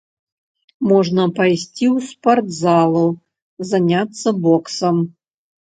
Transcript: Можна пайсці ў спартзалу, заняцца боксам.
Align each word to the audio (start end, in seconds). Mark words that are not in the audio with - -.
Можна 0.91 1.25
пайсці 1.39 1.67
ў 1.67 1.97
спартзалу, 2.09 3.05
заняцца 3.73 4.27
боксам. 4.51 4.95